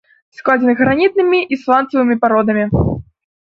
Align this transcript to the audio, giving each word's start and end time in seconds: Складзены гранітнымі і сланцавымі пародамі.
Складзены 0.37 0.73
гранітнымі 0.79 1.41
і 1.53 1.59
сланцавымі 1.65 2.19
пародамі. 2.25 2.65